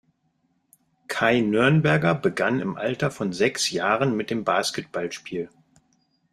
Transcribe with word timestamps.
Kai 1.07 1.41
Nürnberger 1.41 2.15
begann 2.15 2.59
im 2.59 2.75
Alter 2.75 3.11
von 3.11 3.33
sechs 3.33 3.69
Jahren 3.69 4.17
mit 4.17 4.31
dem 4.31 4.43
Basketballspiel. 4.43 5.51